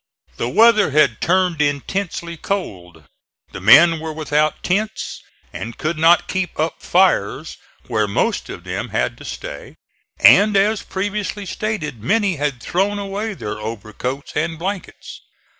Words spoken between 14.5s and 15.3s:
blankets.